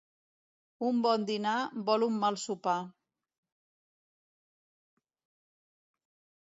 Un 0.87 1.01
bon 1.05 1.25
dinar 1.29 1.53
vol 1.89 2.05
un 2.07 2.17
mal 2.23 2.39
sopar. 2.45 2.75